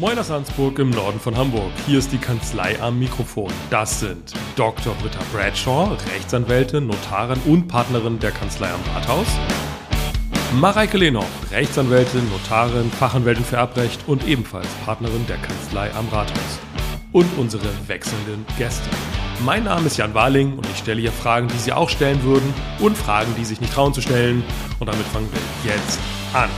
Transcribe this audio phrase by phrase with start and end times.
[0.00, 1.70] Moin aus Ansburg im Norden von Hamburg.
[1.86, 3.52] Hier ist die Kanzlei am Mikrofon.
[3.68, 4.94] Das sind Dr.
[4.94, 9.26] Britta Bradshaw, Rechtsanwältin, Notarin und Partnerin der Kanzlei am Rathaus.
[10.54, 16.58] Mareike Lenoch, Rechtsanwältin, Notarin, Fachanwältin für Erbrecht und ebenfalls Partnerin der Kanzlei am Rathaus.
[17.12, 18.88] Und unsere wechselnden Gäste.
[19.44, 22.54] Mein Name ist Jan Warling und ich stelle hier Fragen, die Sie auch stellen würden
[22.78, 24.44] und Fragen, die sich nicht trauen zu stellen.
[24.78, 25.98] Und damit fangen wir jetzt
[26.32, 26.48] an.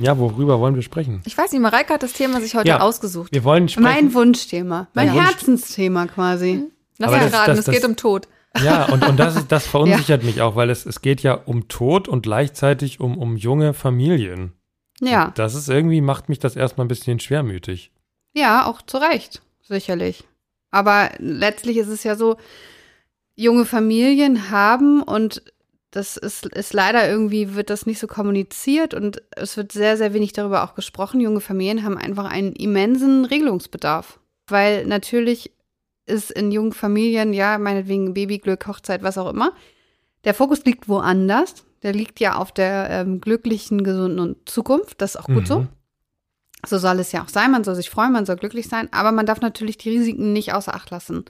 [0.00, 1.20] Ja, worüber wollen wir sprechen?
[1.26, 2.80] Ich weiß nicht, Mareike hat das Thema sich heute Ja.
[2.80, 3.32] ausgesucht.
[3.32, 3.82] Wir wollen sprechen.
[3.84, 6.64] Mein Wunschthema, mein Wunsch- Herzensthema quasi.
[6.98, 8.28] Lass Aber mal das- raten, es geht um Tod.
[8.64, 11.68] Ja, und, und das, ist, das verunsichert mich auch, weil es, es geht ja um
[11.68, 14.52] Tod und gleichzeitig um, um junge Familien.
[15.00, 17.90] Ja, Das ist irgendwie, macht mich das erstmal ein bisschen schwermütig.
[18.34, 20.24] ja, auch zu Recht, sicherlich.
[20.70, 22.36] Aber letztlich ist es ja so,
[23.34, 25.42] junge Familien haben und
[25.90, 30.14] das ist, ist leider irgendwie, wird das nicht so kommuniziert und es wird sehr, sehr
[30.14, 31.20] wenig darüber auch gesprochen.
[31.20, 34.20] Junge Familien haben einfach einen immensen Regelungsbedarf.
[34.46, 35.52] Weil natürlich
[36.06, 39.52] ist in jungen Familien, ja, meinetwegen Babyglück, Hochzeit, was auch immer,
[40.24, 41.64] der Fokus liegt woanders.
[41.82, 45.00] Der liegt ja auf der ähm, glücklichen, gesunden Zukunft.
[45.00, 45.60] Das ist auch gut so.
[45.60, 45.68] Mhm.
[46.66, 47.50] So soll es ja auch sein.
[47.50, 48.88] Man soll sich freuen, man soll glücklich sein.
[48.92, 51.24] Aber man darf natürlich die Risiken nicht außer Acht lassen,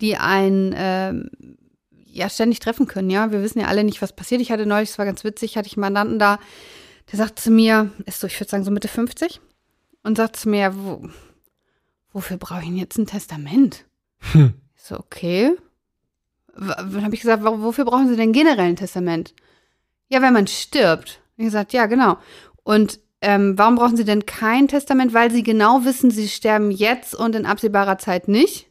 [0.00, 1.28] die einen ähm,
[2.14, 3.10] ja ständig treffen können.
[3.10, 4.40] Ja, wir wissen ja alle nicht, was passiert.
[4.40, 6.38] Ich hatte neulich, es war ganz witzig, hatte ich einen Mandanten da,
[7.10, 9.40] der sagte zu mir, ist so, ich würde sagen so Mitte 50
[10.02, 11.08] und sagt zu mir, wo,
[12.12, 13.84] wofür brauche ich denn jetzt ein Testament?
[14.32, 14.54] Hm.
[14.76, 15.52] Ich so, okay.
[16.56, 19.34] Dann habe ich gesagt, wo- wofür brauchen Sie denn generell ein Testament?
[20.08, 21.20] Ja, wenn man stirbt.
[21.36, 22.18] Ich gesagt, ja, genau.
[22.62, 25.12] Und ähm, warum brauchen Sie denn kein Testament?
[25.14, 28.68] Weil Sie genau wissen, Sie sterben jetzt und in absehbarer Zeit nicht.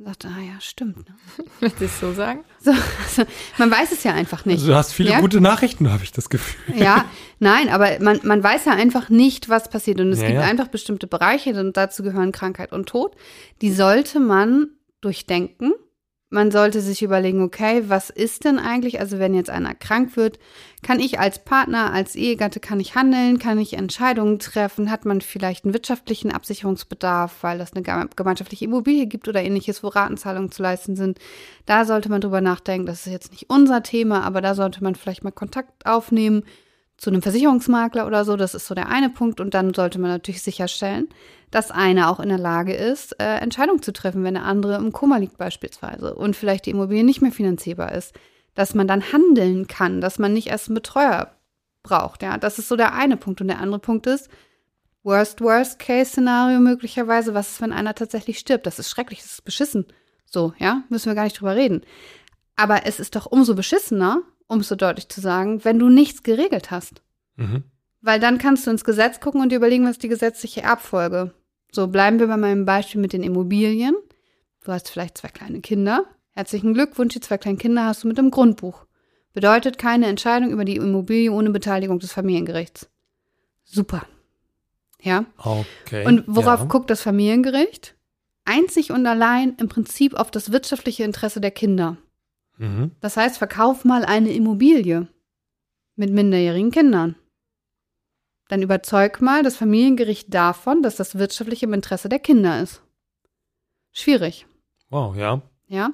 [0.00, 0.96] Ich sagte, ah ja, stimmt.
[1.08, 1.14] Ne?
[1.60, 2.44] Willst du es so sagen?
[2.60, 3.24] So, also,
[3.58, 4.58] man weiß es ja einfach nicht.
[4.58, 5.20] Also du hast viele Ja?
[5.20, 6.76] gute Nachrichten, habe ich das Gefühl.
[6.80, 7.04] Ja,
[7.40, 10.00] nein, aber man, man weiß ja einfach nicht, was passiert.
[10.00, 10.46] Und es Ja, gibt ja.
[10.46, 13.16] einfach bestimmte Bereiche, und dazu gehören Krankheit und Tod.
[13.60, 14.68] Die sollte man
[15.00, 15.72] durchdenken.
[16.30, 20.38] Man sollte sich überlegen, okay, was ist denn eigentlich, also wenn jetzt einer krank wird,
[20.82, 25.22] kann ich als Partner, als Ehegatte, kann ich handeln, kann ich Entscheidungen treffen, hat man
[25.22, 30.52] vielleicht einen wirtschaftlichen Absicherungsbedarf, weil das eine geme- gemeinschaftliche Immobilie gibt oder ähnliches, wo Ratenzahlungen
[30.52, 31.18] zu leisten sind.
[31.64, 34.96] Da sollte man drüber nachdenken, das ist jetzt nicht unser Thema, aber da sollte man
[34.96, 36.42] vielleicht mal Kontakt aufnehmen
[36.98, 38.36] zu einem Versicherungsmakler oder so.
[38.36, 39.40] Das ist so der eine Punkt.
[39.40, 41.08] Und dann sollte man natürlich sicherstellen,
[41.50, 44.92] dass einer auch in der Lage ist, äh, Entscheidungen zu treffen, wenn der andere im
[44.92, 48.14] Koma liegt beispielsweise und vielleicht die Immobilie nicht mehr finanzierbar ist.
[48.54, 51.32] Dass man dann handeln kann, dass man nicht erst einen Betreuer
[51.82, 52.22] braucht.
[52.22, 53.40] Ja, das ist so der eine Punkt.
[53.40, 54.28] Und der andere Punkt ist,
[55.02, 58.66] Worst, Worst Case Szenario möglicherweise, was ist, wenn einer tatsächlich stirbt?
[58.66, 59.86] Das ist schrecklich, das ist beschissen.
[60.26, 61.82] So, ja, müssen wir gar nicht drüber reden.
[62.56, 66.22] Aber es ist doch umso beschissener, um es so deutlich zu sagen, wenn du nichts
[66.22, 67.02] geregelt hast.
[67.36, 67.64] Mhm.
[68.00, 71.34] Weil dann kannst du ins Gesetz gucken und dir überlegen, was die gesetzliche Erbfolge.
[71.70, 73.94] So, bleiben wir bei meinem Beispiel mit den Immobilien.
[74.64, 76.04] Du hast vielleicht zwei kleine Kinder.
[76.32, 78.86] Herzlichen Glückwunsch, die zwei kleinen Kinder hast du mit dem Grundbuch.
[79.32, 82.88] Bedeutet keine Entscheidung über die Immobilie ohne Beteiligung des Familiengerichts.
[83.64, 84.06] Super.
[85.00, 85.26] Ja.
[85.36, 86.06] Okay.
[86.06, 86.66] Und worauf ja.
[86.66, 87.94] guckt das Familiengericht?
[88.44, 91.98] Einzig und allein im Prinzip auf das wirtschaftliche Interesse der Kinder.
[92.56, 92.92] Mhm.
[93.00, 95.06] Das heißt, verkauf mal eine Immobilie
[95.96, 97.16] mit minderjährigen Kindern.
[98.48, 102.82] Dann überzeug mal das Familiengericht davon, dass das wirtschaftlich im Interesse der Kinder ist.
[103.92, 104.46] Schwierig,
[104.90, 105.42] Wow, ja.
[105.66, 105.90] ja.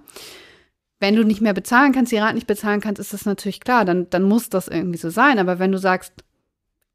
[1.00, 3.84] Wenn du nicht mehr bezahlen kannst, die Rate nicht bezahlen kannst, ist das natürlich klar,
[3.84, 5.38] dann, dann muss das irgendwie so sein.
[5.38, 6.12] Aber wenn du sagst,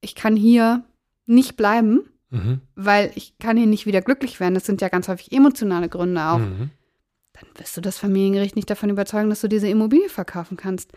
[0.02, 0.84] ich kann hier
[1.25, 2.62] nicht bleiben, Mhm.
[2.76, 6.22] weil ich kann hier nicht wieder glücklich werden, das sind ja ganz häufig emotionale Gründe
[6.24, 6.70] auch, Mhm.
[7.34, 10.91] dann wirst du das Familiengericht nicht davon überzeugen, dass du diese Immobilie verkaufen kannst.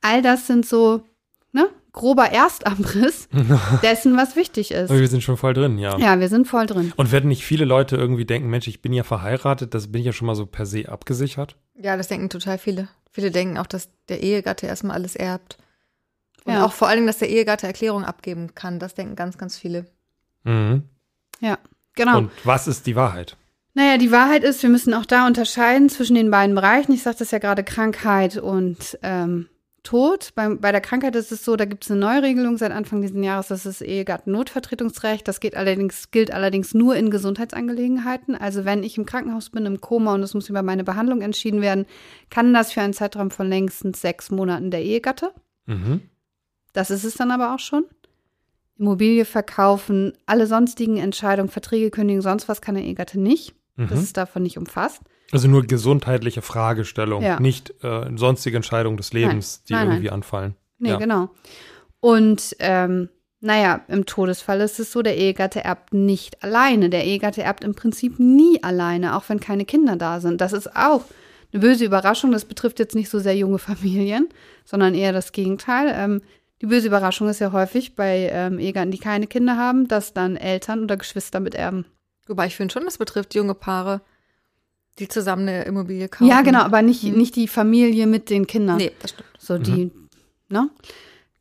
[0.00, 1.04] All das sind so,
[1.52, 3.28] ne, grober Erstabriss
[3.82, 4.90] dessen, was wichtig ist.
[4.90, 5.98] Aber wir sind schon voll drin, ja.
[5.98, 6.92] Ja, wir sind voll drin.
[6.96, 10.06] Und werden nicht viele Leute irgendwie denken, Mensch, ich bin ja verheiratet, das bin ich
[10.06, 11.56] ja schon mal so per se abgesichert?
[11.74, 12.88] Ja, das denken total viele.
[13.10, 15.58] Viele denken auch, dass der Ehegatte erstmal alles erbt.
[16.44, 16.64] Und Ja.
[16.64, 18.78] auch vor allen Dingen, dass der Ehegatte Erklärung abgeben kann.
[18.78, 19.86] Das denken ganz, ganz viele.
[20.44, 20.84] Mhm.
[21.40, 21.58] Ja,
[21.94, 22.18] genau.
[22.18, 23.36] Und was ist die Wahrheit?
[23.74, 26.92] Naja, die Wahrheit ist, wir müssen auch da unterscheiden zwischen den beiden Bereichen.
[26.92, 29.48] Ich sagte das ja gerade, Krankheit und ähm,
[29.82, 30.30] Tod.
[30.34, 33.22] Bei, bei der Krankheit ist es so, da gibt es eine Neuregelung seit Anfang dieses
[33.22, 35.26] Jahres, das ist Ehegattennotvertretungsrecht.
[35.26, 38.34] Das geht allerdings, gilt allerdings nur in Gesundheitsangelegenheiten.
[38.34, 41.60] Also wenn ich im Krankenhaus bin, im Koma und es muss über meine Behandlung entschieden
[41.60, 41.86] werden,
[42.30, 45.32] kann das für einen Zeitraum von längstens sechs Monaten der Ehegatte.
[45.66, 46.02] Mhm.
[46.72, 47.84] Das ist es dann aber auch schon.
[48.78, 53.54] Immobilie verkaufen, alle sonstigen Entscheidungen, Verträge kündigen, sonst was kann der Ehegatte nicht.
[53.76, 54.04] Das Mhm.
[54.04, 55.02] ist davon nicht umfasst.
[55.32, 57.40] Also nur gesundheitliche Fragestellung, Ja.
[57.40, 60.54] nicht äh, sonstige Entscheidungen des Lebens, die Nein, irgendwie anfallen.
[60.78, 60.96] Nee, Ja.
[60.98, 61.30] genau.
[62.00, 63.08] Und ähm,
[63.40, 66.90] naja, im Todesfall ist es so, der Ehegatte erbt nicht alleine.
[66.90, 70.40] Der Ehegatte erbt im Prinzip nie alleine, auch wenn keine Kinder da sind.
[70.40, 71.02] Das ist auch
[71.52, 72.30] eine böse Überraschung.
[72.30, 74.28] Das betrifft jetzt nicht so sehr junge Familien,
[74.64, 75.92] sondern eher das Gegenteil.
[75.96, 76.22] Ähm,
[76.60, 80.36] die böse Überraschung ist ja häufig bei ähm, Ehegatten, die keine Kinder haben, dass dann
[80.36, 81.84] Eltern oder Geschwister miterben.
[82.28, 84.00] Wobei ich finde schon, das betrifft junge Paare,
[84.98, 86.28] die zusammen eine Immobilie kaufen.
[86.28, 87.16] Ja, genau, aber nicht, Mhm.
[87.16, 88.76] nicht die Familie mit den Kindern.
[88.76, 89.28] Nee, das stimmt.
[89.38, 89.90] So die,
[90.48, 90.70] ne?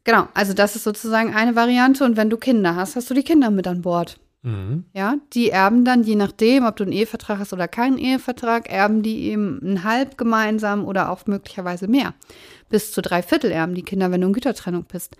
[0.03, 2.03] Genau, also das ist sozusagen eine Variante.
[2.06, 4.19] Und wenn du Kinder hast, hast du die Kinder mit an Bord.
[4.42, 4.86] Mhm.
[4.94, 9.03] Ja, die erben dann, je nachdem, ob du einen Ehevertrag hast oder keinen Ehevertrag, erben
[9.03, 12.15] die eben ein halb gemeinsam oder auch möglicherweise mehr.
[12.69, 15.15] Bis zu drei Viertel erben die Kinder, wenn du in Gütertrennung bist.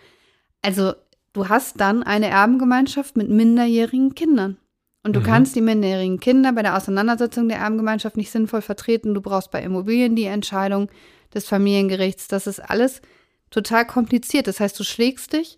[0.64, 0.94] Also
[1.34, 4.58] du hast dann eine Erbengemeinschaft mit minderjährigen Kindern.
[5.04, 5.24] Und du Mhm.
[5.26, 9.14] kannst die minderjährigen Kinder bei der Auseinandersetzung der Erbengemeinschaft nicht sinnvoll vertreten.
[9.14, 10.90] Du brauchst bei Immobilien die Entscheidung
[11.34, 12.28] des Familiengerichts.
[12.28, 13.02] Das ist alles
[13.50, 14.48] total kompliziert.
[14.48, 15.58] Das heißt, du schlägst dich,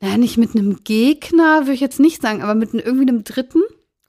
[0.00, 3.24] naja, nicht mit einem Gegner, würde ich jetzt nicht sagen, aber mit einem, irgendwie einem
[3.24, 3.60] Dritten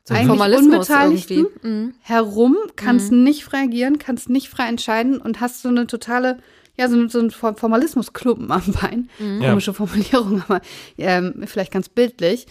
[0.05, 1.37] So Eigentlich Unbeteiligten?
[1.37, 1.67] irgendwie.
[1.67, 1.93] Mhm.
[1.99, 6.37] herum, kannst nicht reagieren, kannst nicht frei entscheiden und hast so eine totale,
[6.77, 9.09] ja, so, so einen Form- Formalismusklumpen am Bein.
[9.19, 9.41] Mhm.
[9.41, 10.61] Komische Formulierung, aber
[10.97, 12.47] ähm, vielleicht ganz bildlich.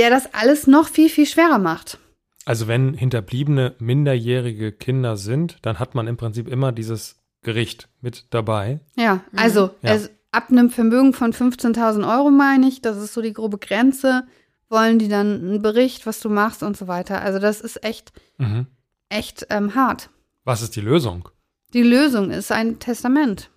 [0.00, 1.98] Der das alles noch viel, viel schwerer macht.
[2.46, 8.24] Also wenn hinterbliebene minderjährige Kinder sind, dann hat man im Prinzip immer dieses Gericht mit
[8.30, 8.80] dabei.
[8.96, 9.94] Ja, also Ja.
[9.94, 14.26] Es, ab einem Vermögen von 15.000 Euro, meine ich, das ist so die grobe Grenze,
[14.70, 17.20] wollen die dann einen Bericht, was du machst und so weiter.
[17.22, 18.66] Also das ist echt, Mhm.
[19.10, 20.08] echt ähm, hart.
[20.44, 21.28] Was ist die Lösung?
[21.74, 23.50] Die Lösung ist ein Testament.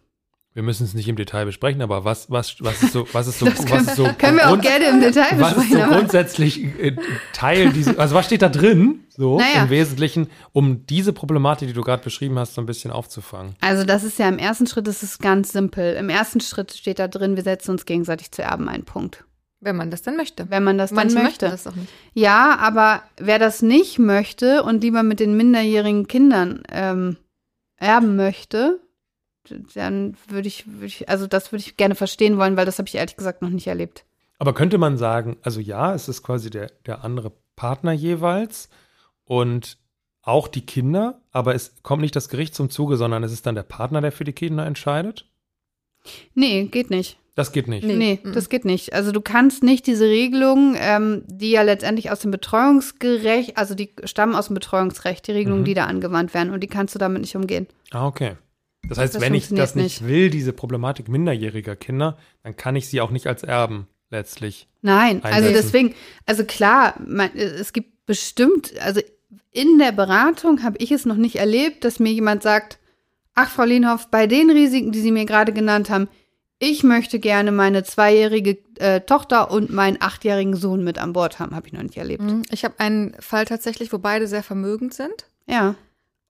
[0.55, 3.39] Wir müssen es nicht im Detail besprechen, aber was, was, was ist so, was ist
[3.39, 5.77] so, Das was ist so können wir auch gerne im Detail was ist besprechen.
[5.77, 6.95] so aber- grundsätzlich äh,
[7.33, 9.63] Teil dieses, also was steht da drin, so Naja.
[9.63, 13.55] im Wesentlichen, um diese Problematik, die du gerade beschrieben hast, so ein bisschen aufzufangen?
[13.61, 15.95] Also das ist ja im ersten Schritt, das ist ganz simpel.
[15.95, 19.25] Im ersten Schritt steht da drin, wir setzen uns gegenseitig zu Erben einen Punkt.
[19.59, 20.49] Wenn man das denn möchte.
[20.51, 21.49] Wenn man das Manche dann möchten möchte.
[21.63, 21.89] das auch nicht.
[22.13, 27.17] Ja, aber wer das nicht möchte und lieber mit den minderjährigen Kindern ähm,
[27.77, 28.79] erben möchte,
[29.75, 32.87] dann würde ich, würde ich, also das würde ich gerne verstehen wollen, weil das habe
[32.87, 34.05] ich ehrlich gesagt noch nicht erlebt.
[34.39, 38.69] Aber könnte man sagen, also ja, es ist quasi der, der andere Partner jeweils
[39.25, 39.77] und
[40.21, 43.55] auch die Kinder, aber es kommt nicht das Gericht zum Zuge, sondern es ist dann
[43.55, 45.25] der Partner, der für die Kinder entscheidet?
[46.33, 47.17] Nee, geht nicht.
[47.35, 47.83] Das geht nicht.
[47.85, 47.95] Nee.
[47.95, 48.33] Nee, Mhm.
[48.33, 48.93] das geht nicht.
[48.93, 53.89] Also du kannst nicht diese Regelung, ähm, die ja letztendlich aus dem Betreuungsgerecht, also die
[54.03, 55.65] stammen aus dem Betreuungsrecht, die Regelungen, Mhm.
[55.65, 57.67] die da angewandt werden und die kannst du damit nicht umgehen.
[57.91, 58.35] Ah, okay.
[58.87, 62.87] Das heißt, Das wenn ich das nicht, will, diese Problematik minderjähriger Kinder, dann kann ich
[62.87, 64.67] sie auch nicht als Erben letztlich.
[64.81, 65.53] Nein, also Einsetzen.
[65.55, 65.95] deswegen,
[66.25, 69.01] also klar, man, es gibt bestimmt, also
[69.51, 72.79] in der Beratung habe ich es noch nicht erlebt, dass mir jemand sagt,
[73.35, 76.07] ach Frau Lienhoff, bei den Risiken, die Sie mir gerade genannt haben,
[76.59, 81.55] ich möchte gerne meine zweijährige äh, Tochter und meinen achtjährigen Sohn mit an Bord haben.
[81.55, 82.23] Habe ich noch nicht erlebt.
[82.23, 82.43] Mhm.
[82.51, 85.75] Ich habe einen Fall tatsächlich, wo beide sehr vermögend sind Ja,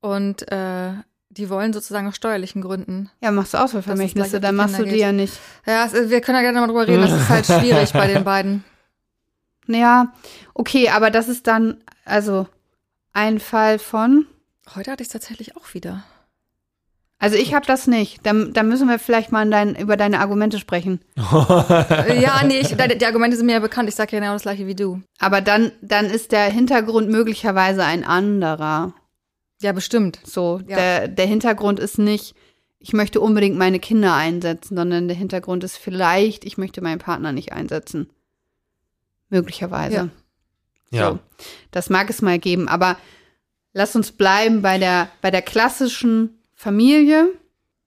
[0.01, 0.93] und äh,
[1.37, 3.09] die wollen sozusagen aus steuerlichen Gründen.
[3.21, 5.39] ja, machst du Auswahlvermächtnisse, dann machst du die ja nicht.
[5.65, 7.01] Ja, es, wir können ja gerne mal drüber reden.
[7.01, 8.63] Das ist halt schwierig bei den beiden.
[9.67, 10.13] Ja,
[10.53, 12.47] okay, aber das ist dann, also
[13.13, 14.25] ein Fall von.
[14.75, 16.03] Heute hatte ich es tatsächlich auch wieder.
[17.19, 18.19] Also ich habe das nicht.
[18.25, 20.99] Da, da müssen wir vielleicht mal in dein, über deine Argumente sprechen.
[21.15, 23.87] Ja, nee, ich, die Argumente sind mir ja bekannt.
[23.87, 25.01] Ich sage ja genau das gleiche wie du.
[25.19, 28.93] Aber dann, dann ist der Hintergrund möglicherweise ein anderer.
[29.63, 30.19] Ja, bestimmt.
[30.25, 30.75] So, Ja.
[30.75, 32.35] der, der Hintergrund ist nicht,
[32.79, 37.31] ich möchte unbedingt meine Kinder einsetzen, sondern der Hintergrund ist vielleicht, ich möchte meinen Partner
[37.31, 38.09] nicht einsetzen.
[39.29, 39.95] Möglicherweise.
[40.91, 40.99] Ja.
[40.99, 41.09] Ja.
[41.11, 41.19] So,
[41.71, 42.97] das mag es mal geben, aber
[43.73, 47.29] lass uns bleiben bei der, bei der klassischen Familie.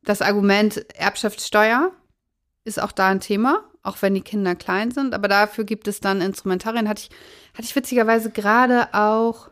[0.03, 1.93] Das Argument Erbschaftssteuer
[2.65, 5.15] ist auch da ein Thema, auch wenn die Kinder klein sind.
[5.15, 6.89] Aber dafür gibt es dann Instrumentarien.
[6.89, 7.11] Hatte ich,
[7.53, 9.51] hatte ich witzigerweise gerade auch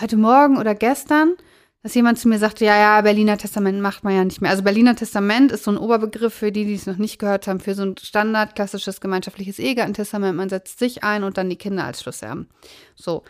[0.00, 1.34] heute Morgen oder gestern,
[1.82, 4.50] dass jemand zu mir sagte, ja, ja, Berliner Testament macht man ja nicht mehr.
[4.50, 7.60] Also Berliner Testament ist so ein Oberbegriff für die, die es noch nicht gehört haben,
[7.60, 10.36] für so ein Standard klassisches gemeinschaftliches Ehegattentestament.
[10.36, 12.48] Man setzt sich ein und dann die Kinder als Schlusserben.
[12.94, 13.22] So.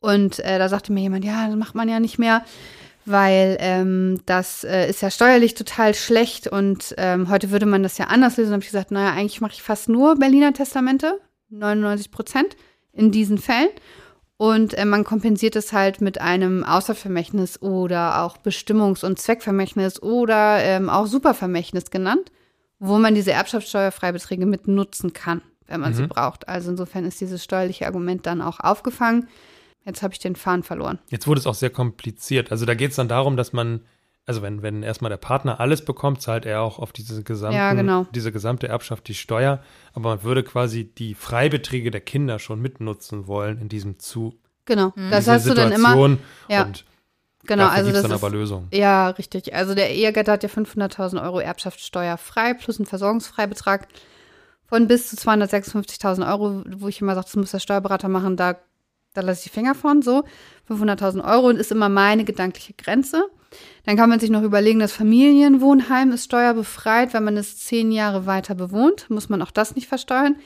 [0.00, 2.44] Und äh, da sagte mir jemand, ja, das macht man ja nicht mehr,
[3.04, 7.98] weil ähm, das äh, ist ja steuerlich total schlecht und ähm, heute würde man das
[7.98, 8.50] ja anders lösen.
[8.50, 12.56] Da habe ich gesagt, naja, eigentlich mache ich fast nur Berliner Testamente, 99 Prozent
[12.92, 13.70] in diesen Fällen.
[14.38, 20.62] Und äh, man kompensiert es halt mit einem Außervermächtnis oder auch Bestimmungs- und Zweckvermächtnis oder
[20.62, 22.30] ähm, auch Supervermächtnis genannt,
[22.78, 26.08] wo man diese Erbschaftssteuerfreibeträge mit nutzen kann, wenn man sie Mhm.
[26.10, 26.48] braucht.
[26.48, 29.26] Also insofern ist dieses steuerliche Argument dann auch aufgefangen.
[29.84, 31.00] Jetzt habe ich den Faden verloren.
[31.08, 32.52] Jetzt wurde es auch sehr kompliziert.
[32.52, 33.80] Also da geht es dann darum, dass man
[34.28, 37.72] also wenn, wenn erstmal der Partner alles bekommt, zahlt er auch auf diese gesamten, Ja,
[37.72, 38.06] genau.
[38.14, 39.60] diese gesamte Erbschaft die Steuer.
[39.94, 44.38] Aber man würde quasi die Freibeträge der Kinder schon mitnutzen wollen in diesem zu.
[44.66, 44.92] Genau.
[44.94, 45.10] Mhm.
[45.10, 45.88] Das hast du dann immer.
[45.88, 46.18] Situation.
[46.48, 46.64] ja.
[46.64, 46.84] Und
[47.46, 48.68] Genau, also das dann ist, aber Lösungen.
[48.72, 49.54] Ja, richtig.
[49.54, 53.88] Also der Ehegatte hat ja 500.000 Euro Erbschaftssteuer frei plus einen Versorgungsfreibetrag
[54.66, 58.56] von bis zu 256.000 Euro, wo ich immer sage, das muss der Steuerberater machen, da,
[59.14, 60.24] da lasse ich die Finger von, so.
[60.68, 63.24] 500.000 Euro ist immer meine gedankliche Grenze.
[63.86, 68.26] Dann kann man sich noch überlegen, das Familienwohnheim ist steuerbefreit, wenn man es zehn Jahre
[68.26, 70.36] weiter bewohnt, muss man auch das nicht versteuern.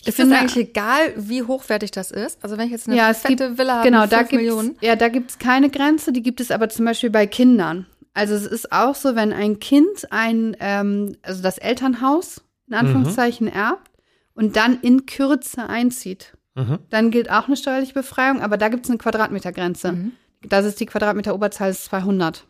[0.00, 2.42] Ich Ist es eigentlich egal, wie hochwertig das ist?
[2.42, 4.76] Also wenn ich jetzt eine Ja, es fette Villa habe genau, da 5 gibt's, Millionen.
[4.80, 7.86] ja, da gibt es keine Grenze, die gibt es aber zum Beispiel bei Kindern.
[8.14, 13.48] Also es ist auch so, wenn ein Kind ein, ähm, also das Elternhaus in Anführungszeichen
[13.48, 13.90] erbt
[14.34, 16.78] und dann in Kürze einzieht, Mhm.
[16.90, 19.92] dann gilt auch eine steuerliche Befreiung, aber da gibt es eine Quadratmetergrenze.
[19.92, 20.12] Mhm.
[20.48, 22.46] Das ist die Quadratmeter-Oberzahl ist 200.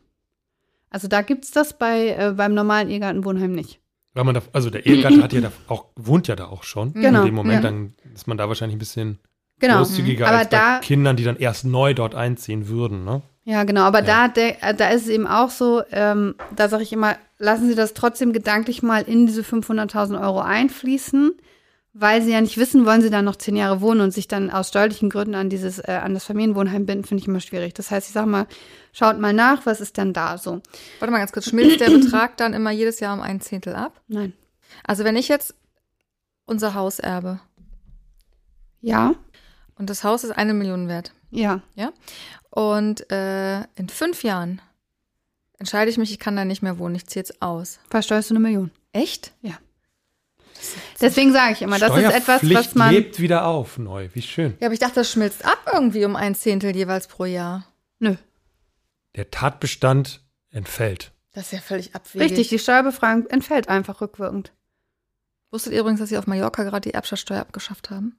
[0.90, 3.80] Also da gibt es das bei, äh, beim normalen Ehegattenwohnheim nicht.
[4.14, 6.92] Weil man da, also der Ehegatte hat ja da auch, wohnt ja da auch schon.
[6.94, 7.70] Genau, In dem Moment, ja.
[7.70, 9.18] dann ist man da wahrscheinlich ein bisschen
[9.60, 9.78] Genau.
[9.78, 13.22] großzügiger Aber als bei da- Kindern, die dann erst neu dort einziehen würden, ne?
[13.44, 14.26] Ja, genau, aber Ja.
[14.26, 17.68] da, der, äh, da ist es eben auch so, ähm, da sage ich immer, lassen
[17.68, 21.32] Sie das trotzdem gedanklich mal in diese 500.000 Euro einfließen,
[22.00, 24.50] weil Sie ja nicht wissen, wollen Sie da noch zehn Jahre wohnen und sich dann
[24.50, 27.75] aus steuerlichen Gründen an dieses, äh, an das Familienwohnheim binden, finde ich immer schwierig.
[27.75, 28.47] Das heißt, ich sage mal,
[28.93, 30.62] schaut mal nach, was ist denn da so?
[31.00, 34.00] Warte mal ganz kurz, schmilzt der Betrag dann immer jedes Jahr um ein Zehntel ab?
[34.07, 34.33] Nein.
[34.85, 35.55] Also wenn ich jetzt
[36.47, 37.40] unser Haus erbe
[38.81, 39.14] Ja,
[39.76, 41.12] und das Haus ist eine Million wert
[41.75, 41.93] ja,
[42.50, 44.61] und äh, in fünf Jahren
[45.59, 47.81] entscheide ich mich, ich kann da nicht mehr wohnen, ich ziehe jetzt aus.
[47.90, 48.71] versteuerst du eine Million.
[48.93, 49.33] Echt?
[51.00, 52.92] Deswegen sage ich immer, das ist etwas, was Steuerpflicht man.
[52.92, 54.08] lebt wieder auf, neu.
[54.12, 54.56] Wie schön.
[54.60, 57.66] Ja, aber ich dachte, das schmilzt ab irgendwie um ein Zehntel jeweils pro Jahr.
[57.98, 58.16] Nö.
[59.16, 61.12] Der Tatbestand entfällt.
[61.32, 62.30] Das ist ja völlig abwegig.
[62.30, 64.52] Richtig, die Steuerbefreiung entfällt einfach rückwirkend.
[65.50, 68.16] Wusstet ihr übrigens, dass sie auf Mallorca gerade die Erbschaftssteuer abgeschafft haben?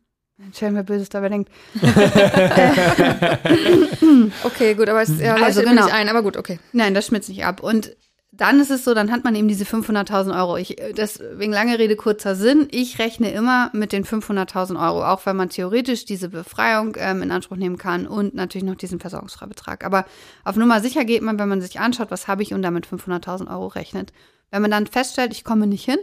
[0.54, 1.52] Stell mir Böses dabei denkt.
[4.44, 5.86] Okay, gut, aber es ja, also, genau.
[5.86, 6.60] nicht ein, aber gut, okay.
[6.72, 7.62] Nein, das schmilzt nicht ab.
[7.62, 7.96] Und
[8.32, 10.58] dann ist es so, dann hat man eben diese 500.000 Euro.
[10.58, 12.68] Ich, deswegen lange Rede, kurzer Sinn.
[12.70, 17.32] Ich rechne immer mit den 500.000 Euro, auch wenn man theoretisch diese Befreiung ähm, in
[17.32, 19.84] Anspruch nehmen kann und natürlich noch diesen Versorgungsfreibetrag.
[19.84, 20.06] Aber
[20.44, 23.50] auf Nummer sicher geht man, wenn man sich anschaut, was habe ich und damit 500.000
[23.50, 24.14] Euro rechnet.
[24.52, 26.00] Wenn man dann feststellt, ich komme nicht hin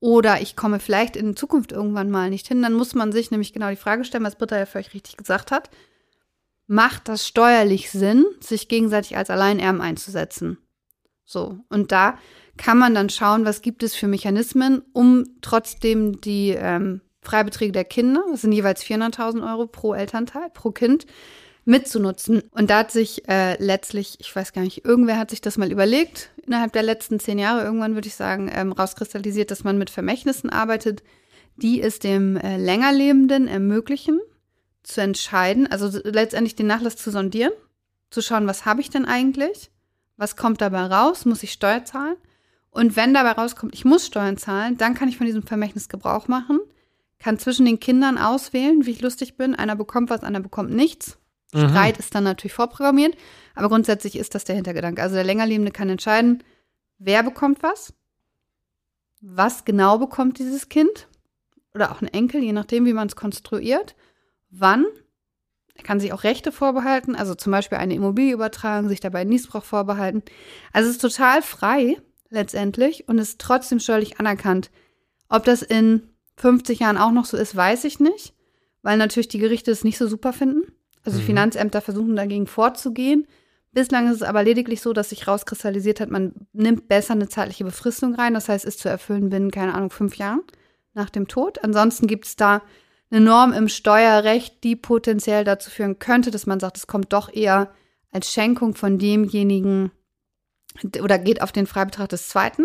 [0.00, 3.52] oder ich komme vielleicht in Zukunft irgendwann mal nicht hin, dann muss man sich nämlich
[3.52, 5.70] genau die Frage stellen, was Britta ja völlig richtig gesagt hat.
[6.66, 10.58] Macht das steuerlich Sinn, sich gegenseitig als Alleinerben einzusetzen?
[11.32, 12.18] So, und da
[12.58, 17.84] kann man dann schauen, was gibt es für Mechanismen, um trotzdem die ähm, Freibeträge der
[17.84, 21.06] Kinder, das sind jeweils 400.000 Euro pro Elternteil, pro Kind,
[21.64, 22.42] mitzunutzen.
[22.50, 25.72] Und da hat sich äh, letztlich, ich weiß gar nicht, irgendwer hat sich das mal
[25.72, 29.88] überlegt, innerhalb der letzten zehn Jahre irgendwann, würde ich sagen, ähm, rauskristallisiert, dass man mit
[29.88, 31.02] Vermächtnissen arbeitet,
[31.56, 34.20] die es dem äh, Längerlebenden ermöglichen,
[34.82, 37.52] zu entscheiden, also letztendlich den Nachlass zu sondieren,
[38.10, 39.71] zu schauen, was habe ich denn eigentlich?
[40.22, 41.24] Was kommt dabei raus?
[41.24, 42.14] Muss ich Steuer zahlen?
[42.70, 46.28] Und wenn dabei rauskommt, ich muss Steuern zahlen, dann kann ich von diesem Vermächtnis Gebrauch
[46.28, 46.60] machen,
[47.18, 49.56] kann zwischen den Kindern auswählen, wie ich lustig bin.
[49.56, 51.18] Einer bekommt was, einer bekommt nichts.
[51.52, 51.70] Mhm.
[51.70, 53.16] Streit ist dann natürlich vorprogrammiert,
[53.56, 55.02] aber grundsätzlich ist das der Hintergedanke.
[55.02, 56.44] Also der Längerlebende kann entscheiden,
[56.98, 57.92] wer bekommt was,
[59.20, 61.08] was genau bekommt dieses Kind
[61.74, 63.96] oder auch ein Enkel, je nachdem, wie man es konstruiert,
[64.50, 64.86] wann.
[65.92, 70.22] Kann sich auch Rechte vorbehalten, also zum Beispiel eine Immobilie übertragen, sich dabei Niesbrauch vorbehalten.
[70.72, 71.98] Also es ist total frei
[72.30, 74.70] letztendlich und ist trotzdem steuerlich anerkannt.
[75.28, 76.04] Ob das in
[76.38, 78.32] 50 Jahren auch noch so ist, weiß ich nicht,
[78.80, 80.62] weil natürlich die Gerichte es nicht so super finden.
[81.04, 81.26] Also die Mhm.
[81.26, 83.26] Finanzämter versuchen dagegen vorzugehen.
[83.72, 87.64] Bislang ist es aber lediglich so, dass sich rauskristallisiert hat, man nimmt besser eine zeitliche
[87.64, 88.32] Befristung rein.
[88.32, 90.40] Das heißt, ist zu erfüllen binnen, keine Ahnung, fünf Jahren
[90.94, 91.62] nach dem Tod.
[91.62, 92.62] Ansonsten gibt es da
[93.12, 97.32] eine Norm im Steuerrecht, die potenziell dazu führen könnte, dass man sagt, es kommt doch
[97.32, 97.70] eher
[98.10, 99.92] als Schenkung von demjenigen
[101.02, 102.64] oder geht auf den Freibetrag des Zweiten.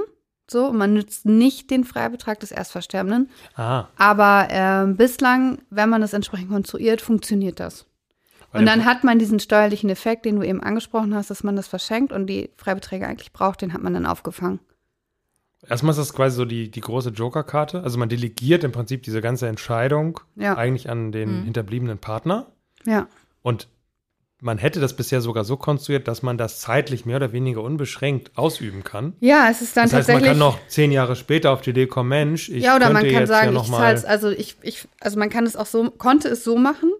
[0.49, 3.29] So, man nützt nicht den Freibetrag des Erstversterbenden.
[3.55, 3.87] Ah.
[3.97, 7.85] Aber ähm, bislang, wenn man das entsprechend konstruiert, funktioniert das.
[8.53, 11.67] Und dann hat man diesen steuerlichen Effekt, den du eben angesprochen hast, dass man das
[11.67, 14.59] verschenkt und die Freibeträge eigentlich braucht, den hat man dann aufgefangen.
[15.67, 17.81] Erstmal ist das quasi so die, die große Joker-Karte.
[17.83, 20.55] Also man delegiert im Prinzip diese ganze Entscheidung Ja.
[20.55, 21.43] eigentlich an den Mhm.
[21.45, 22.47] hinterbliebenen Partner.
[22.85, 23.07] Ja.
[23.41, 23.67] Und
[24.39, 28.37] man hätte das bisher sogar so konstruiert, dass man das zeitlich mehr oder weniger unbeschränkt
[28.37, 29.13] ausüben kann.
[29.19, 30.29] Ja, es ist dann Das heißt, man tatsächlich.
[30.29, 33.25] kann noch zehn Jahre später auf die Idee kommen, Mensch, ich ja, oder man kann
[33.25, 33.61] sagen, ja
[33.91, 36.91] ich es, also ich, ich, also man kann es auch so, konnte es so machen,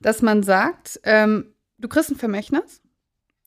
[0.00, 1.46] dass man sagt, ähm,
[1.78, 2.80] du kriegst ein Vermächtnis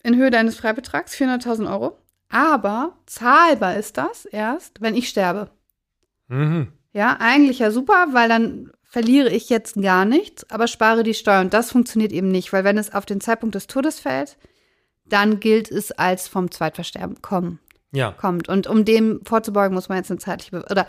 [0.02, 1.96] in Höhe deines Freibetrags, 400.000 Euro,
[2.30, 5.50] Aber zahlbar ist das erst, wenn ich sterbe.
[6.28, 6.68] Mhm.
[6.92, 11.40] Ja, eigentlich ja super, weil dann verliere ich jetzt gar nichts, aber spare die Steuer.
[11.40, 14.36] Und das funktioniert eben nicht, weil wenn es auf den Zeitpunkt des Todes fällt,
[15.04, 17.58] dann gilt es als vom Zweitversterben kommen,
[17.92, 18.12] Ja.
[18.12, 18.48] kommt.
[18.48, 20.86] Und um dem vorzubeugen, muss man jetzt eine zeitliche, Be oder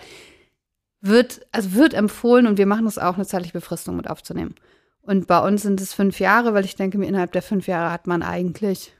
[1.01, 4.55] wird, also wird empfohlen und wir machen es auch, eine zeitliche Befristung mit aufzunehmen.
[5.01, 7.91] Und bei uns sind es fünf Jahre, weil ich denke mir, innerhalb der fünf Jahre
[7.91, 8.93] hat man eigentlich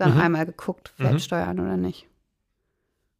[0.00, 0.20] dann Mhm.
[0.20, 1.60] einmal geguckt, fällt Mhm.
[1.60, 2.06] Oder nicht.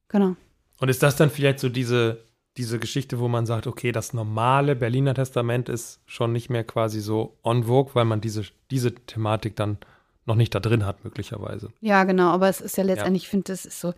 [0.08, 0.36] Genau.
[0.78, 2.24] Und ist das dann vielleicht so diese,
[2.56, 7.00] diese Geschichte, wo man sagt, okay, das normale Berliner Testament ist schon nicht mehr quasi
[7.00, 9.78] so on vogue, weil man diese, diese Thematik dann
[10.26, 11.72] noch nicht da drin hat, möglicherweise.
[11.80, 13.94] Ja, genau, aber es ist ja letztendlich, ich finde, das ist so,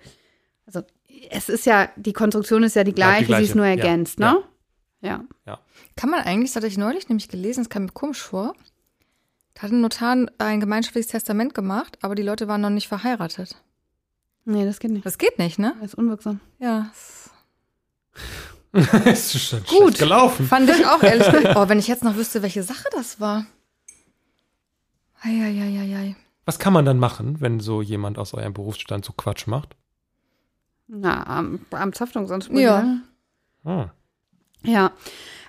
[0.67, 0.83] also
[1.31, 3.67] es ist ja, die Konstruktion ist ja die Bleibt die gleiche, sie ist gleiche, nur
[3.67, 4.33] ja, ergänzt, ja.
[4.33, 4.45] ne?
[5.47, 5.59] Ja.
[5.97, 8.55] Kann man eigentlich, das hatte ich neulich nämlich gelesen, es kam mir komisch vor,
[9.55, 13.57] da hat ein Notar ein gemeinschaftliches Testament gemacht, aber die Leute waren noch nicht verheiratet.
[14.45, 15.07] Nee, das geht nicht.
[15.07, 15.75] Das geht nicht, ne?
[15.81, 16.41] Das ist unwirksam.
[16.59, 16.91] Ja.
[18.73, 19.99] es ist schon Gut.
[19.99, 20.47] gelaufen.
[20.47, 21.57] Fand ich auch ehrlich gesagt.
[21.57, 23.47] Oh, wenn ich jetzt noch wüsste, welche Sache das war.
[25.21, 26.17] Eieieiei.
[26.45, 29.77] Was kann man dann machen, wenn so jemand aus eurem Berufsstand so Quatsch macht?
[30.89, 32.59] Na, am, am Haftungsanspruch.
[32.59, 32.83] Ja.
[32.83, 33.03] ne?
[33.65, 33.91] Ah.
[34.65, 34.93] Ja.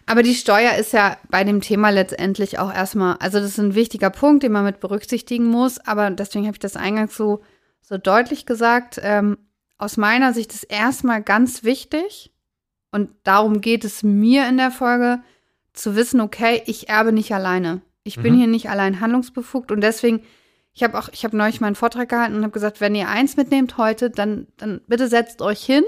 [0.05, 3.75] Aber die Steuer ist ja bei dem Thema letztendlich auch erstmal, also das ist ein
[3.75, 7.41] wichtiger Punkt, den man mit berücksichtigen muss, aber deswegen habe ich das eingangs so,
[7.81, 8.99] so deutlich gesagt.
[9.01, 9.37] Ähm,
[9.77, 12.31] aus meiner Sicht ist erstmal ganz wichtig,
[12.91, 15.21] und darum geht es mir in der Folge,
[15.73, 17.81] zu wissen, okay, ich erbe nicht alleine.
[18.03, 18.37] Ich bin Mhm.
[18.37, 20.21] hier nicht allein handlungsbefugt und deswegen,
[20.73, 23.35] ich habe auch, ich habe neulich meinen Vortrag gehalten und habe gesagt, wenn ihr eins
[23.35, 25.83] mitnehmt heute, dann, dann bitte setzt euch hin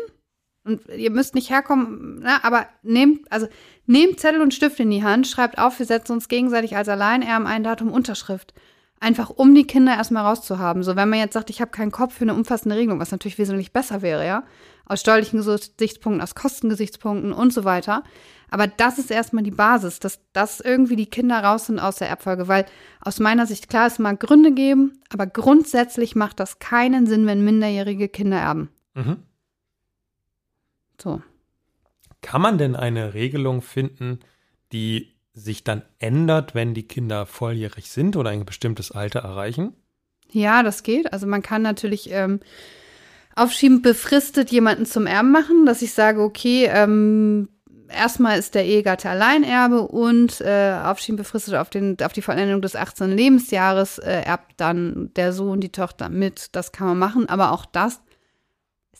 [0.65, 3.48] und ihr müsst nicht herkommen, na, aber nehmt, also
[3.86, 7.48] nehmt Zettel und Stift in die Hand, schreibt auf, wir setzen uns gegenseitig als Alleinerben
[7.48, 8.53] ein Datum Unterschrift.
[9.00, 10.81] Einfach um die Kinder erstmal rauszuhaben.
[10.81, 13.38] So, wenn man jetzt sagt, ich habe keinen Kopf für eine umfassende Regelung, was natürlich
[13.38, 14.43] wesentlich besser wäre, ja.
[14.88, 18.04] Aus steuerlichen Gesichtspunkten, aus Kostengesichtspunkten und so weiter.
[18.49, 22.10] Aber das ist erstmal die Basis, dass, dass irgendwie die Kinder raus sind aus der
[22.10, 22.65] Erbfolge, weil
[23.01, 27.43] aus meiner Sicht klar, es mag Gründe geben, aber grundsätzlich macht das keinen Sinn, wenn
[27.43, 28.69] minderjährige Kinder erben.
[28.93, 29.17] Mhm.
[31.01, 31.21] So.
[32.21, 34.19] Kann man denn eine Regelung finden,
[34.71, 39.73] die sich dann ändert, wenn die Kinder volljährig sind oder ein bestimmtes Alter erreichen?
[40.31, 41.13] Ja, das geht.
[41.13, 42.39] Also man kann natürlich ähm,
[43.36, 47.49] aufschiebend befristet jemanden zum Erben machen, dass ich sage, okay, ähm,
[47.89, 52.75] erstmal ist der Ehegatte Alleinerbe und äh, aufschiebend befristet auf, den, auf die Vollendung des
[52.75, 53.12] 18.
[53.12, 56.55] Lebensjahres äh, erbt dann der Sohn die Tochter mit.
[56.55, 58.01] Das kann man machen, aber auch das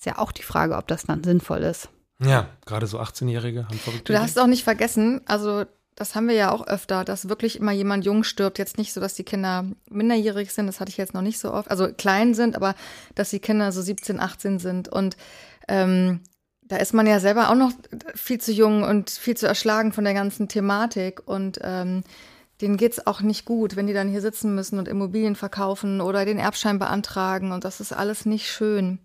[0.06, 1.90] ist ja auch die Frage, ob das dann sinnvoll ist.
[2.20, 5.66] Ja, gerade so 18-Jährige haben verrückte Du darfst auch nicht vergessen, also
[5.96, 8.60] das haben wir ja auch öfter, dass wirklich immer jemand jung stirbt.
[8.60, 11.54] Jetzt nicht so, dass die Kinder minderjährig sind, das hatte ich jetzt noch nicht so
[11.54, 12.76] oft, also klein sind, aber
[13.16, 14.90] dass die Kinder so 17, 18 sind.
[14.90, 15.18] Und
[15.68, 16.20] ähm,
[16.62, 17.72] da ist man ja selber auch noch
[18.14, 21.22] viel zu jung und viel zu erschlagen von der ganzen Thematik.
[21.26, 22.04] Und ähm,
[22.62, 26.26] denen geht's auch nicht gut, wenn die dann hier sitzen müssen und Immobilien verkaufen oder
[26.26, 27.52] den Erbschein beantragen.
[27.52, 29.00] Und das ist alles nicht schön.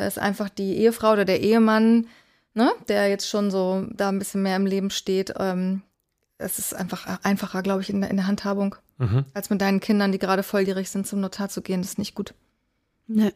[0.00, 2.06] Da ist einfach die Ehefrau oder der Ehemann,
[2.54, 5.34] ne, der jetzt schon so da ein bisschen mehr im Leben steht.
[5.38, 5.82] Ähm,
[6.38, 9.26] es ist einfach einfacher, glaube ich, in, der- in der Handhabung, Mhm.
[9.34, 11.82] als mit deinen Kindern, die gerade volljährig sind, zum Notar zu gehen.
[11.82, 12.32] Das ist nicht gut.
[13.08, 13.32] Nee,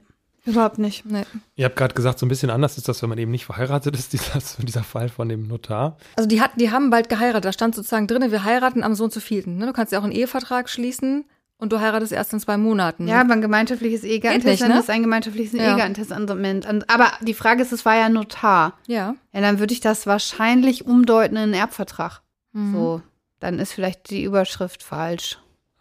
[0.46, 1.04] überhaupt nicht.
[1.04, 1.24] Nee.
[1.56, 3.94] Ihr habt gerade gesagt, so ein bisschen anders ist das, wenn man eben nicht verheiratet
[3.94, 5.98] ist, dieser, dieser Fall von dem Notar.
[6.16, 7.44] Also die hatten, die haben bald geheiratet.
[7.44, 9.58] Da stand sozusagen drin, wir heiraten am so und so vielten.
[9.58, 9.66] Ne?
[9.66, 11.26] Du kannst ja auch einen Ehevertrag schließen
[11.58, 13.06] und du heiratest erst in zwei Monaten.
[13.08, 14.80] Ja, aber ein gemeinschaftliches Geht nicht, Ehegattentestament ne?
[14.80, 15.70] ist ein gemeinschaftliches Ja.
[15.72, 16.66] Ehegattentestament.
[16.90, 18.78] Aber die Frage ist, es war ja Notar.
[18.86, 19.14] Ja.
[19.32, 22.22] Ja, dann würde ich das wahrscheinlich umdeuten in einen Erbvertrag.
[22.52, 22.72] Mhm.
[22.72, 23.02] So,
[23.40, 25.38] dann ist vielleicht die Überschrift falsch,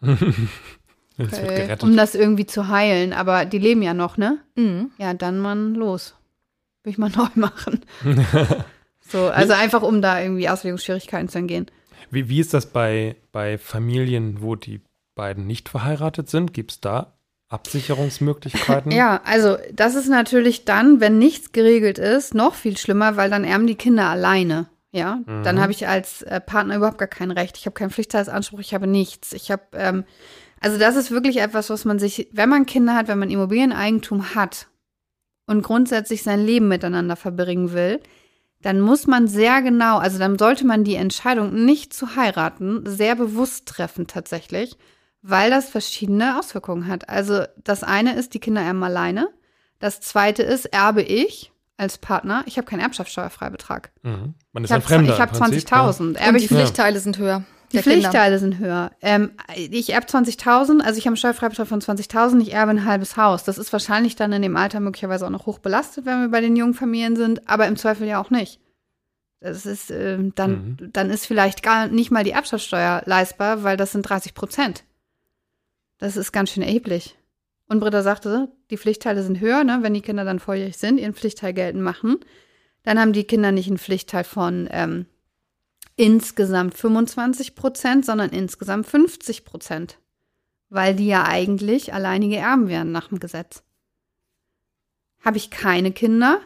[1.16, 1.46] Es wird Okay.
[1.62, 1.82] gerettet.
[1.84, 3.12] um das irgendwie zu heilen.
[3.12, 4.38] Aber die leben ja noch, ne?
[4.56, 4.90] Mhm.
[4.98, 6.14] Ja, dann mal los.
[6.82, 7.80] Will ich mal neu machen.
[9.00, 11.66] so, also einfach, um da irgendwie Auslegungsschwierigkeiten zu entgehen.
[12.10, 14.80] Wie, wie ist das bei, bei Familien, wo die
[15.14, 16.52] beiden nicht verheiratet sind?
[16.54, 17.14] Gibt es da
[17.48, 18.90] Absicherungsmöglichkeiten?
[18.92, 23.44] Ja, also das ist natürlich dann, wenn nichts geregelt ist, noch viel schlimmer, weil dann
[23.44, 24.68] erben die Kinder alleine.
[24.92, 25.60] Ja, dann Mhm.
[25.60, 27.58] habe ich als äh, Partner überhaupt gar kein Recht.
[27.58, 29.32] Ich habe keinen Pflichtteilsanspruch, ich habe nichts.
[29.32, 30.04] Ich habe, ähm,
[30.60, 34.36] also das ist wirklich etwas, was man sich, wenn man Kinder hat, wenn man Immobilieneigentum
[34.36, 34.68] hat
[35.46, 38.00] und grundsätzlich sein Leben miteinander verbringen will,
[38.62, 43.16] dann muss man sehr genau, also dann sollte man die Entscheidung nicht zu heiraten sehr
[43.16, 44.78] bewusst treffen tatsächlich,
[45.26, 47.08] weil das verschiedene Auswirkungen hat.
[47.08, 49.28] Also das eine ist, die Kinder erben alleine.
[49.80, 52.42] Das zweite ist, erbe ich als Partner.
[52.46, 53.90] Ich habe keinen Erbschaftssteuerfreibetrag.
[54.02, 54.34] Mhm.
[54.52, 55.14] Man ist Ich ein habe Fremder.
[55.14, 56.00] ich hab im Prinzip, 20.000.
[56.00, 57.42] Und Erbe die ich Pflichtteile sind höher.
[57.72, 57.78] Die.
[57.82, 58.92] Pflichtteile sind höher.
[59.00, 63.16] Ähm, ich erbe 20.000, also ich habe einen Steuerfreibetrag von 20.000, ich erbe ein halbes
[63.16, 63.42] Haus.
[63.42, 66.40] Das ist wahrscheinlich dann in dem Alter möglicherweise auch noch hoch belastet, wenn wir bei
[66.42, 68.60] den jungen Familien sind, aber im Zweifel ja auch nicht.
[69.40, 70.92] Das ist, ähm, dann, Mhm.
[70.92, 74.84] dann ist vielleicht gar nicht mal die Erbschaftssteuer leistbar, weil das sind 30 Prozent.
[75.98, 77.16] Das ist ganz schön erheblich.
[77.66, 79.78] Und Britta sagte, die Pflichtteile sind höher, ne?
[79.82, 82.18] wenn die Kinder dann volljährig sind, ihren Pflichtteil geltend machen.
[82.82, 85.06] Dann haben die Kinder nicht einen Pflichtteil von ähm,
[85.96, 89.98] insgesamt 25 Prozent, sondern insgesamt 50 Prozent.
[90.68, 93.62] Weil die ja eigentlich alleinige Erben wären nach dem Gesetz.
[95.24, 96.40] Habe ich keine Kinder,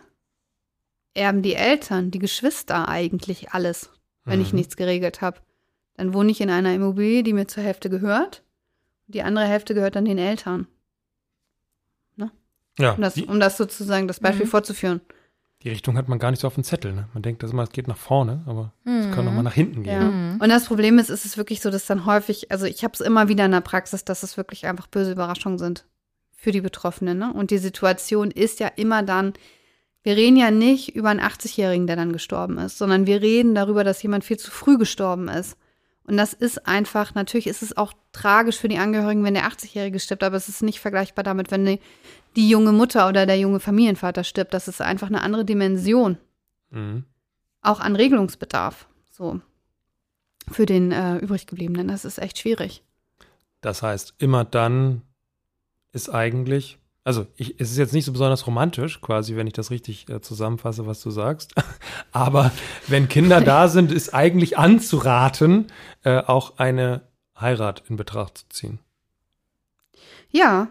[1.14, 3.90] erben die Eltern, die Geschwister eigentlich alles,
[4.24, 4.58] wenn ich Mhm.
[4.58, 5.40] nichts geregelt habe.
[5.94, 8.44] Dann wohne ich in einer Immobilie, die mir zur Hälfte gehört.
[9.08, 10.66] Die andere Hälfte gehört dann den Eltern.
[12.80, 14.50] Ja, Um das, die, um das sozusagen das Beispiel Mhm.
[14.50, 15.00] fortzuführen.
[15.64, 16.92] die Richtung hat man gar nicht so auf dem Zettel.
[16.92, 17.08] Ne?
[17.12, 19.10] Man denkt das immer, es geht nach vorne, aber es Mhm.
[19.10, 19.98] kann auch mal nach hinten Ja.
[19.98, 20.34] gehen.
[20.34, 20.40] Mhm.
[20.40, 23.00] Und das Problem ist, ist es wirklich so, dass dann häufig, also ich habe es
[23.00, 25.84] immer wieder in der Praxis, dass es wirklich einfach böse Überraschungen sind
[26.36, 27.18] für die Betroffenen.
[27.18, 27.32] Ne?
[27.32, 29.32] Und die Situation ist ja immer dann,
[30.04, 33.82] wir reden ja nicht über einen 80-Jährigen, der dann gestorben ist, sondern wir reden darüber,
[33.82, 35.56] dass jemand viel zu früh gestorben ist.
[36.08, 40.00] Und das ist einfach, natürlich ist es auch tragisch für die Angehörigen, wenn der 80-Jährige
[40.00, 41.80] stirbt, aber es ist nicht vergleichbar damit, wenn die,
[42.34, 44.54] die junge Mutter oder der junge Familienvater stirbt.
[44.54, 46.16] Das ist einfach eine andere Dimension
[46.70, 47.04] Mhm.
[47.62, 48.88] auch an Regelungsbedarf.
[49.10, 49.40] So.
[50.50, 51.88] Für den äh, übriggebliebenen.
[51.88, 52.82] Das ist echt schwierig.
[53.60, 55.02] Das heißt, immer dann
[55.92, 59.70] ist eigentlich, also ich, es ist jetzt nicht so besonders romantisch, quasi, wenn ich das
[59.70, 61.54] richtig äh, zusammenfasse, was du sagst.
[62.12, 62.52] Aber
[62.86, 65.68] wenn Kinder da sind, ist eigentlich anzuraten,
[66.04, 67.00] äh, auch eine
[67.40, 68.78] Heirat in Betracht zu ziehen.
[70.28, 70.68] Ja.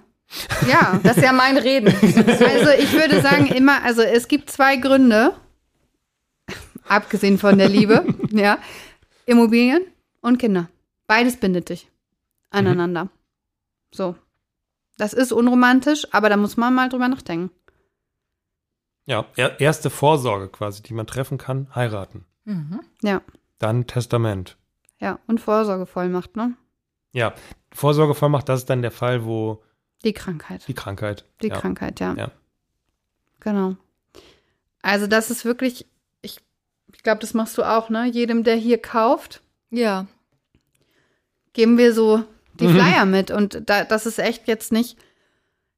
[0.67, 0.99] Ja.
[1.01, 1.87] Das ist ja mein Reden.
[1.87, 5.33] also ich würde sagen, immer, also es gibt zwei Gründe,
[6.87, 8.59] abgesehen von der Liebe, ja.
[9.25, 9.81] Immobilien
[10.21, 10.69] und Kinder.
[11.07, 11.89] Beides bindet dich
[12.51, 13.09] aneinander.
[13.91, 14.15] So.
[14.97, 17.51] Das ist unromantisch, aber da muss man mal drüber nachdenken.
[19.05, 22.25] Ja, er, erste Vorsorge quasi, die man treffen kann, heiraten.
[22.45, 22.81] Mhm.
[23.01, 23.21] Ja.
[23.59, 24.57] Dann Testament.
[24.99, 25.19] Ja.
[25.27, 26.55] Und Vorsorgevollmacht, ne?
[27.13, 27.33] Ja,
[27.71, 29.63] Vorsorgevollmacht, das ist dann der Fall, wo
[30.03, 30.67] Die Krankheit.
[30.67, 31.25] die Krankheit.
[31.41, 31.55] Die ja.
[31.59, 32.13] Krankheit, ja.
[32.15, 32.31] Ja.
[33.39, 33.75] Genau.
[34.81, 35.87] Also das ist wirklich,
[36.21, 36.39] ich,
[36.93, 38.05] ich glaube, das machst du auch, ne?
[38.07, 40.07] Jedem, der hier kauft, Ja.
[41.53, 42.23] geben wir so
[42.59, 42.75] die Mhm.
[42.75, 43.31] Flyer mit.
[43.31, 44.97] Und da, das ist echt jetzt nicht,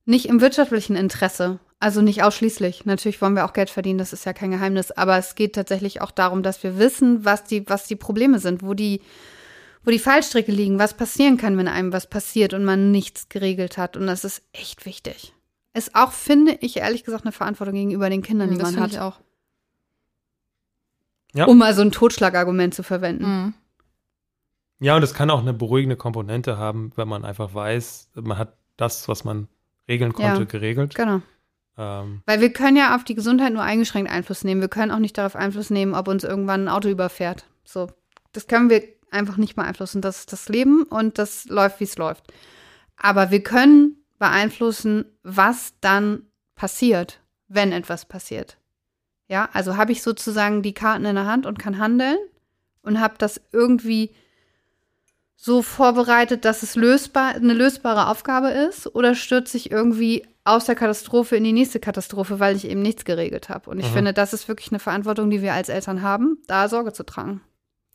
[0.05, 1.59] nicht im wirtschaftlichen Interesse.
[1.81, 2.85] Also nicht ausschließlich.
[2.85, 4.91] Natürlich wollen wir auch Geld verdienen, das ist ja kein Geheimnis.
[4.91, 8.63] Aber es geht tatsächlich auch darum, dass wir wissen, was die, was die Probleme sind,
[8.63, 9.01] wo die,
[9.85, 13.77] wo die Fallstricke liegen, was passieren kann, wenn einem was passiert und man nichts geregelt
[13.77, 13.95] hat.
[13.95, 15.33] Und das ist echt wichtig.
[15.73, 18.91] Ist auch, finde ich, ehrlich gesagt, eine Verantwortung gegenüber den Kindern, die das man hat.
[18.91, 19.19] ich auch.
[21.33, 21.45] Ja.
[21.45, 23.23] Um mal so ein Totschlagargument zu verwenden.
[23.25, 23.53] Mhm.
[24.79, 28.53] Ja, und es kann auch eine beruhigende Komponente haben, wenn man einfach weiß, man hat
[28.77, 29.47] das, was man
[29.87, 30.45] regeln konnte, Ja.
[30.45, 30.95] geregelt.
[30.95, 31.21] Genau.
[31.77, 34.61] Ähm, Weil wir können ja auf die Gesundheit nur eingeschränkt Einfluss nehmen.
[34.61, 37.45] Wir können auch nicht darauf Einfluss nehmen, ob uns irgendwann ein Auto überfährt.
[37.63, 37.89] So,
[38.31, 40.01] das können wir einfach nicht beeinflussen.
[40.01, 42.31] Das ist das Leben und das läuft, wie es läuft.
[42.97, 46.23] Aber wir können beeinflussen, was dann
[46.55, 48.57] passiert, wenn etwas passiert.
[49.27, 52.17] Ja, also habe ich sozusagen die Karten in der Hand und kann handeln
[52.81, 54.11] und habe das irgendwie
[55.41, 60.75] so vorbereitet, dass es lösbar, eine lösbare Aufgabe ist oder stürzt sich irgendwie aus der
[60.75, 63.69] Katastrophe in die nächste Katastrophe, weil ich eben nichts geregelt habe.
[63.69, 63.93] Und ich Mhm.
[63.93, 67.39] finde, das ist wirklich eine Verantwortung, die wir als Eltern haben, da Sorge zu tragen.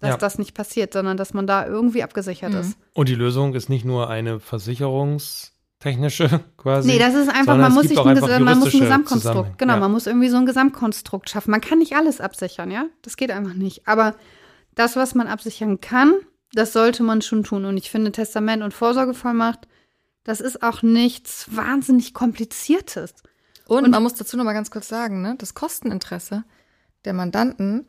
[0.00, 0.16] Dass Ja.
[0.16, 2.60] das nicht passiert, sondern dass man da irgendwie abgesichert Mhm.
[2.60, 2.78] ist.
[2.94, 6.88] und die Lösung ist nicht nur eine versicherungstechnische quasi.
[6.88, 9.80] Nee, das ist einfach, man muss sich ein, man muss ein Gesamtkonstrukt, genau, Ja.
[9.80, 11.50] man muss irgendwie so ein Gesamtkonstrukt schaffen.
[11.50, 12.86] Man kann nicht alles absichern, ja?
[13.02, 13.86] Das geht einfach nicht.
[13.86, 14.14] Aber
[14.74, 16.14] das, was man absichern kann,
[16.54, 17.64] das sollte man schon tun.
[17.64, 19.66] Und ich finde, Testament und Vorsorgevollmacht,
[20.24, 23.14] das ist auch nichts wahnsinnig Kompliziertes.
[23.66, 26.44] Und, Und- man muss dazu noch mal ganz kurz sagen, ne, das Kosteninteresse
[27.04, 27.86] der Mandanten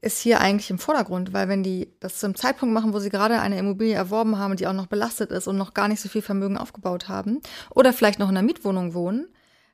[0.00, 3.40] ist hier eigentlich im Vordergrund, weil wenn die das zum Zeitpunkt machen, wo sie gerade
[3.40, 6.22] eine Immobilie erworben haben, die auch noch belastet ist und noch gar nicht so viel
[6.22, 7.40] Vermögen aufgebaut haben
[7.70, 9.28] oder vielleicht noch in einer Mietwohnung wohnen,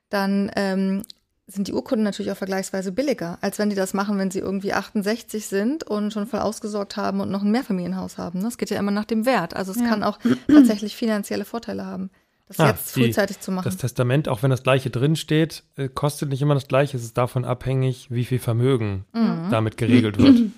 [0.09, 1.03] dann ähm,
[1.51, 4.73] sind die Urkunden natürlich auch vergleichsweise billiger, als wenn die das machen, wenn sie irgendwie
[4.73, 8.43] 68 sind und schon voll ausgesorgt haben und noch ein Mehrfamilienhaus haben.
[8.43, 9.55] Das geht ja immer nach dem Wert.
[9.55, 9.87] Also es Ja.
[9.87, 12.11] kann auch tatsächlich finanzielle Vorteile haben,
[12.47, 13.65] das Ah, jetzt die- frühzeitig zu machen.
[13.65, 16.97] Das Testament, auch wenn das gleiche drin steht, äh, kostet nicht immer das gleiche.
[16.97, 19.47] Es ist davon abhängig, wie viel Vermögen Mhm.
[19.49, 20.41] damit geregelt wird.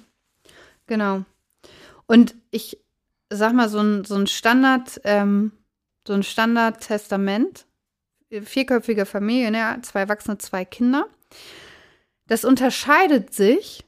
[0.88, 1.24] Genau.
[2.06, 2.78] Und ich
[3.30, 5.54] sag mal, so ein, so ein Standard, ähm,
[6.06, 7.66] so ein Standard-Testament,
[8.32, 11.06] vierköpfige Familie, ne, zwei Erwachsene, zwei Kinder,
[12.28, 13.84] das unterscheidet sich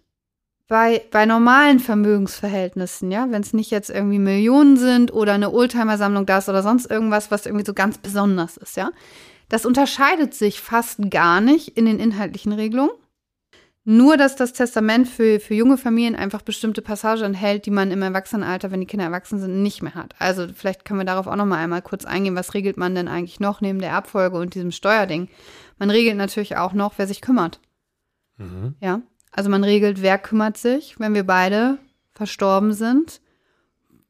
[0.67, 6.25] bei, bei normalen Vermögensverhältnissen, ja, wenn es nicht jetzt irgendwie Millionen sind oder eine Oldtimer-Sammlung
[6.25, 8.91] da ist oder sonst irgendwas, was irgendwie so ganz besonders ist, ja.
[9.49, 12.91] Das unterscheidet sich fast gar nicht in den inhaltlichen Regelungen.
[13.86, 18.02] Nur, dass das Testament für, für junge Familien einfach bestimmte Passagen enthält, die man im
[18.02, 20.15] Erwachsenenalter, wenn die Kinder erwachsen sind, nicht mehr hat.
[20.19, 22.36] Also vielleicht können wir darauf auch noch mal einmal kurz eingehen.
[22.36, 25.28] Was regelt man denn eigentlich noch neben der Erbfolge und diesem Steuerding?
[25.80, 27.60] Man regelt natürlich auch noch, wer sich kümmert.
[28.38, 28.76] Mhm.
[28.80, 31.78] Ja, also man regelt, wer kümmert sich, wenn wir beide
[32.13, 33.19] verstorben sind.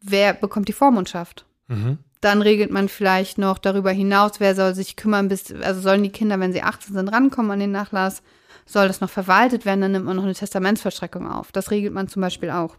[0.01, 1.45] Wer bekommt die Vormundschaft?
[1.67, 1.97] Mhm.
[2.21, 6.11] Dann regelt man vielleicht noch darüber hinaus, wer soll sich kümmern, bis, also sollen die
[6.11, 8.21] Kinder, wenn sie 18 sind, rankommen an den Nachlass?
[8.65, 9.81] Soll das noch verwaltet werden?
[9.81, 11.51] Dann nimmt man noch eine Testamentsverstreckung auf.
[11.51, 12.77] Das regelt man zum Beispiel auch.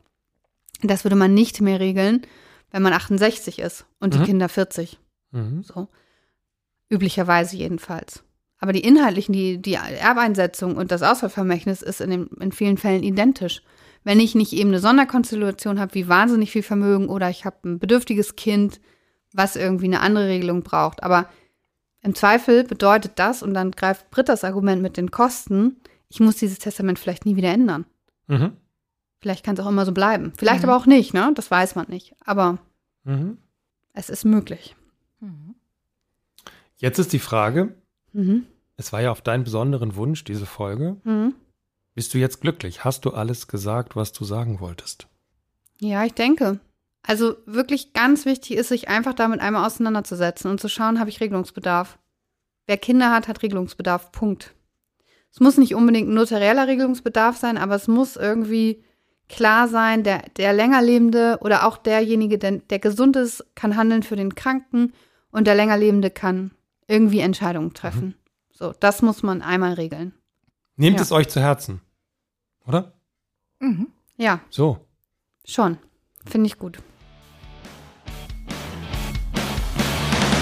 [0.83, 2.23] Das würde man nicht mehr regeln,
[2.71, 4.25] wenn man 68 ist und die Mhm.
[4.25, 4.99] Kinder 40.
[5.31, 5.63] Mhm.
[5.63, 5.89] So.
[6.89, 8.23] Üblicherweise jedenfalls.
[8.59, 13.03] Aber die inhaltlichen, die, die Erbeinsetzung und das Auswahlvermächtnis ist in, den, in vielen Fällen
[13.03, 13.63] identisch.
[14.05, 17.79] Wenn ich nicht eben eine Sonderkonstellation habe, wie wahnsinnig viel Vermögen oder ich habe ein
[17.79, 18.81] bedürftiges Kind,
[19.33, 21.03] was irgendwie eine andere Regelung braucht.
[21.03, 21.29] Aber
[22.05, 25.77] im Zweifel bedeutet das, und dann greift Britta's Argument mit den Kosten,
[26.09, 27.85] ich muss dieses Testament vielleicht nie wieder ändern.
[28.29, 28.53] Mhm.
[29.21, 30.33] Vielleicht kann es auch immer so bleiben.
[30.37, 30.69] Vielleicht Mhm.
[30.69, 31.33] aber auch nicht, ne?
[31.35, 32.15] Das weiß man nicht.
[32.25, 32.59] Aber
[33.05, 33.39] Mhm.
[33.95, 34.77] es ist möglich.
[35.21, 35.55] Mhm.
[36.77, 37.75] Jetzt ist die Frage,
[38.13, 38.45] Mhm.
[38.77, 40.97] es war ja auf deinen besonderen Wunsch, diese Folge.
[41.05, 41.35] Mhm.
[41.95, 42.85] Bist du jetzt glücklich?
[42.85, 45.07] Hast du alles gesagt, was du sagen wolltest?
[45.81, 46.61] Ja, ich denke.
[47.07, 51.21] Also wirklich ganz wichtig ist, sich einfach damit einmal auseinanderzusetzen und zu schauen, habe ich
[51.21, 51.99] Regelungsbedarf.
[52.67, 54.11] Wer Kinder hat, hat Regelungsbedarf.
[54.11, 54.55] Punkt.
[55.31, 58.83] Es muss nicht unbedingt ein notarieller Regelungsbedarf sein, aber es muss irgendwie
[59.29, 64.03] klar sein, der, der länger lebende oder auch derjenige, der, der gesund ist, kann handeln
[64.03, 64.95] für den Kranken
[65.31, 66.53] und der länger lebende kann
[66.87, 68.15] irgendwie Entscheidungen treffen.
[68.53, 70.15] So, das muss man einmal regeln.
[70.77, 71.03] Nehmt Ja.
[71.03, 71.81] es euch zu Herzen.
[72.67, 72.95] Oder?
[73.59, 73.89] Mhm.
[74.17, 74.87] Ja, So.
[75.45, 75.77] schon.
[76.27, 76.79] Finde ich gut.